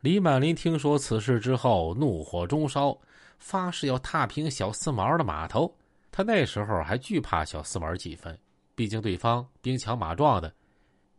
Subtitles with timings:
[0.00, 2.96] 李满林听说此事之后，怒火中烧，
[3.36, 5.74] 发誓要踏平小四毛的码头。
[6.12, 8.38] 他那时候还惧怕小四毛几分，
[8.76, 10.52] 毕竟对方兵强马壮的。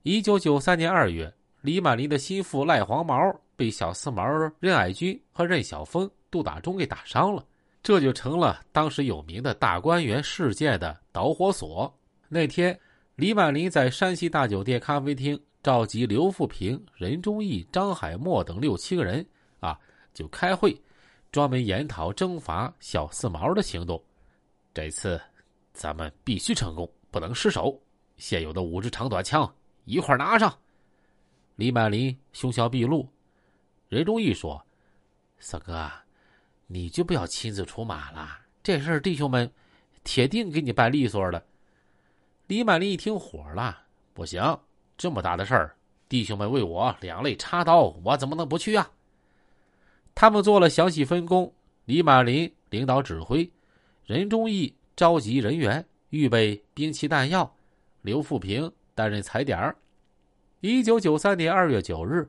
[0.03, 3.17] 一九九三年二月，李满林的心腹赖黄毛
[3.57, 4.25] 被小四毛
[4.61, 7.45] 任爱军和任晓峰、杜大忠给打伤了，
[7.83, 11.93] 这就成了当时有名的大观园事件的导火索。
[12.29, 12.79] 那天，
[13.19, 15.37] 李满林在山西大酒店咖啡厅。
[15.61, 19.25] 召集刘富平、任忠义、张海默等六七个人
[19.59, 19.77] 啊，
[20.13, 20.81] 就开会，
[21.33, 24.01] 专门研讨征伐小四毛的行动。
[24.73, 25.19] 这次
[25.73, 27.77] 咱们必须成功，不能失手。
[28.15, 30.57] 现有的五支长短枪一块拿上。
[31.57, 33.05] 李满林凶相毕露。
[33.89, 34.65] 任忠义说
[35.39, 35.91] ：“四哥，
[36.67, 39.51] 你就不要亲自出马了，这事弟兄们
[40.05, 41.45] 铁定给你办利索的。”
[42.49, 44.41] 李满林一听火了，不行。
[44.97, 45.75] 这么大的事儿，
[46.09, 48.89] 弟兄们为我两肋插刀，我怎么能不去啊？
[50.15, 51.53] 他们做了详细分工，
[51.85, 53.47] 李满林领导指挥，
[54.03, 57.55] 任忠义召集人员，预备兵器弹药，
[58.01, 59.75] 刘富平担任踩点儿。
[60.61, 62.27] 一九九三年二月九日，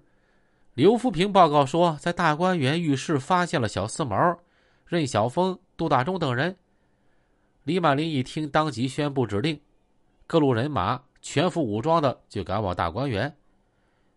[0.74, 4.38] 刘富平报告说，在大观园浴室发现了小四毛、
[4.84, 6.54] 任晓峰、杜大忠等人。
[7.64, 9.58] 李满林一听，当即宣布指令，
[10.30, 11.02] 各路人马。
[11.20, 13.36] 全副武装的就赶往大观园，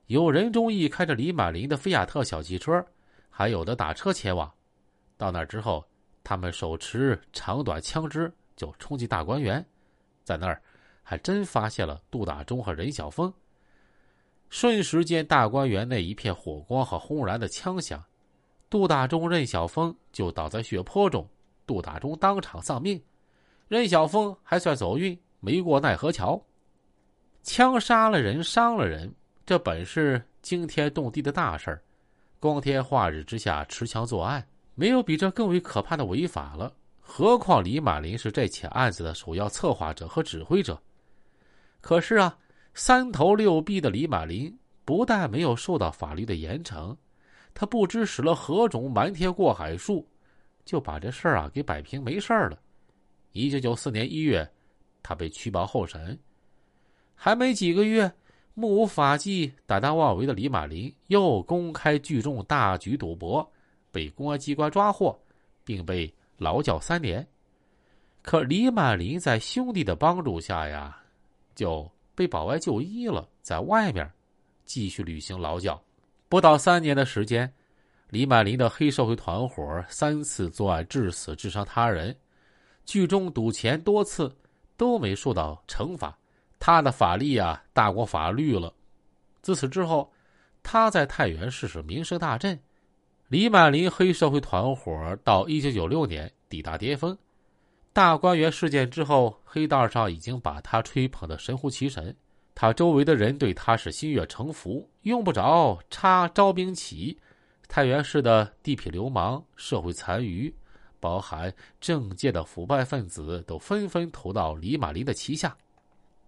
[0.06, 2.86] 有任忠义开着李满林的菲亚特小汽车，
[3.31, 4.50] 还有的打车前往。
[5.17, 5.84] 到那之后，
[6.23, 9.66] 他们手持长短枪支就冲进大观园，
[10.23, 10.61] 在那儿
[11.02, 13.34] 还真发现了杜大忠和任晓峰。
[14.50, 18.02] 瞬时间，大观园内一片火光和轰然的枪响，
[18.69, 21.28] 杜大忠、任晓峰就倒在血泊中，
[21.66, 23.03] 杜大忠当场丧命，
[23.67, 26.41] 任晓峰还算走运，没过奈何桥。
[27.44, 29.13] 枪杀了人，伤了人，
[29.45, 31.83] 这本是惊天动地的大事儿。
[32.39, 36.73] 光天化日之下持枪作案，没有比这更为可怕的违法了。
[37.02, 40.81] 何况李满林是这起案子的首要策划者和指挥者。
[41.81, 42.38] 可是啊，
[42.73, 46.95] 三头六臂的李满林不但没有受到法律的严惩，
[47.53, 50.07] 他不知使了何种瞒天过海术，
[50.63, 52.57] 就把这事儿啊给摆平没事儿了。
[53.34, 54.50] 一九九四年一月，
[55.03, 56.18] 他被取保候审。
[57.14, 58.12] 还没几个月，
[58.56, 63.47] 目无法纪、胆大妄为的李满林又公开聚众大举赌博，
[63.92, 65.18] 被公安机关抓获，
[65.63, 67.25] 并被劳教三年。
[68.22, 70.97] 可李满林在兄弟的帮助下呀，
[71.56, 74.09] 就被保外就医了，在外面
[74.66, 75.81] 继续履行劳教。
[76.30, 77.53] 不到三年的时间，
[78.09, 82.16] 李满林的黑社会团伙三次作案致死、致伤他人，
[82.86, 84.34] 聚众赌钱多次
[84.83, 86.19] 都没受到惩罚。
[86.59, 88.73] 他的法力啊，大过法律了。
[89.41, 90.11] 自此之后，
[90.61, 92.59] 他在太原市是名声大振。
[93.29, 97.17] 李满林黑社会团伙到一九九六年抵达巅峰。
[97.94, 102.13] 大观园事件之后，黑道上已经把他吹捧的神乎其神。
[102.53, 107.17] 他周围的人对他是心悦诚服，用不着插招兵旗。
[107.69, 110.53] 太原市的地痞流氓、社会残余，
[111.03, 115.53] 包含政界的腐败分子，都纷纷投到李满林的旗下。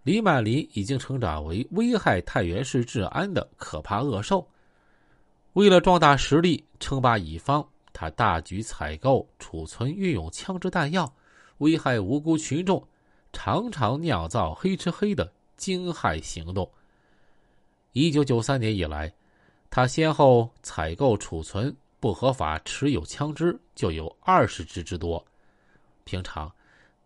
[0.04, 4.46] 李满林已经成长为危害太原市治安的可怕恶兽。
[5.54, 11.10] 为了壮大实力、称霸一方，他大举采购、储存、运用枪支弹药，
[11.60, 12.86] 危害无辜群众，
[13.32, 16.70] 常常酿造黑吃黑的惊骇行动。
[17.94, 19.14] 一九九三年以来，
[19.70, 21.74] 他先后采购、储存、
[22.06, 25.26] 不合法持有枪支就有二十支之多。
[26.04, 26.52] 平常。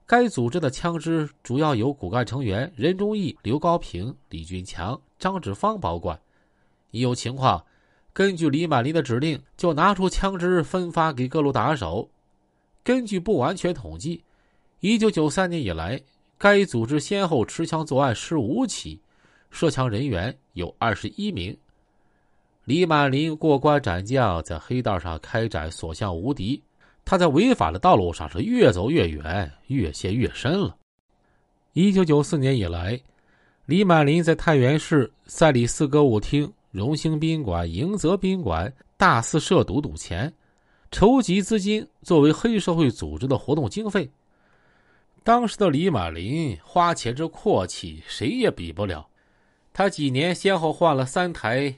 [0.06, 6.20] 该组织的枪支主要由骨干成员任忠义、刘高平、李军强、张志芳保管。
[6.92, 7.66] 一有情况，
[8.12, 12.10] 根据李满林的指令，就拿出枪支分发给各路打手。
[12.84, 14.26] 根据不完全统计，
[14.82, 16.02] 一九九三年以来，
[16.38, 19.02] 该组织先后持枪作案十五起，
[19.50, 21.58] 涉枪人员有二十一名。
[22.70, 26.62] 李满林过关斩将，在黑道上开展所向无敌。
[27.04, 30.78] 他在违法的道路上是越走越远，越陷越深了。
[31.74, 33.02] 一九九四年以来，
[33.66, 40.32] 李满林在太原市赛里斯歌舞厅、荣兴宾馆、迎泽宾馆大肆涉赌赌钱，
[40.92, 44.08] 筹集资金作为黑社会组织的活动经费。
[45.24, 49.08] 当时的李满林花钱之阔气，谁也比不了。
[49.74, 51.74] 他几年先后换了三台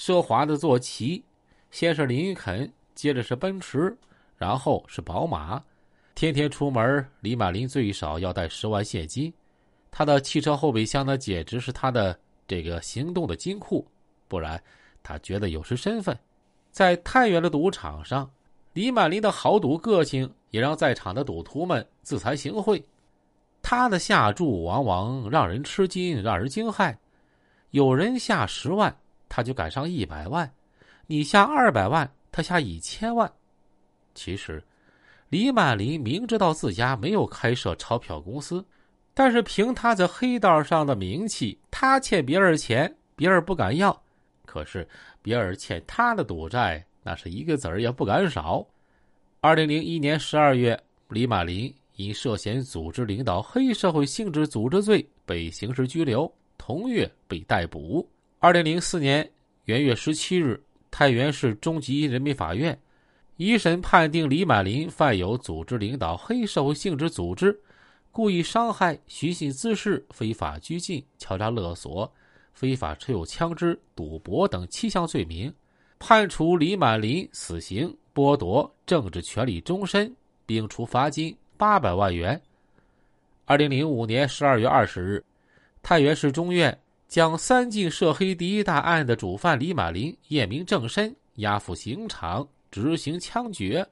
[0.00, 1.22] 奢华的坐骑，
[1.70, 3.94] 先是林肯，接着是奔驰。
[4.34, 5.62] 然后是宝马，
[6.14, 9.30] 天天出门，李满林最少要带十万现金。
[9.90, 12.18] 他的汽车后备箱呢，简直是他的
[12.48, 13.86] 这个行动的金库。
[14.26, 14.58] 不然，
[15.02, 16.18] 他觉得有失身份。
[16.70, 18.30] 在太原的赌场上，
[18.72, 22.82] 李满林的豪赌个性也让在场的赌徒们自惭形秽。
[23.60, 26.96] 他的下注往往让人吃惊，让人惊骇。
[27.72, 28.96] 有人下十万，
[29.30, 30.46] 他就敢上一百万；
[31.06, 33.32] 你下二百万，他下一千万。
[34.14, 34.62] 其实，
[35.28, 38.62] 李满林明知道自家没有开设钞票公司，
[39.14, 43.90] 但是凭他在黑道上的名气，他欠别人钱，别人不敢要；
[44.44, 44.86] 可是
[45.22, 48.66] 别人欠他的赌债，那是一个子儿也不敢少。
[49.40, 50.78] 二零零一年十二月，
[51.08, 58.06] 李满林因涉嫌组织领导黑社会性质组织罪被刑事拘留，同月被逮捕。
[58.42, 59.30] 二零零四年
[59.66, 60.58] 元月十七日，
[60.90, 62.78] 太原市中级人民法院。
[63.36, 67.60] 一审判定李满林犯有组织领导黑社会性质组织、
[68.10, 72.10] 故意伤害、寻衅滋事、非法拘禁、敲诈勒索、
[72.54, 75.52] 非法持有枪支、赌博等七项罪名，
[75.98, 80.16] 判处李满林死刑，剥夺政治权利终身，
[80.46, 82.40] 并处罚金八百万元。
[83.44, 85.22] 二零零五年十二月二十日，
[85.82, 86.78] 太原市中院
[87.10, 92.48] 将三晋涉黑第一大案的主犯李马林验明正身，押赴刑场。
[92.70, 93.84] 执行枪决。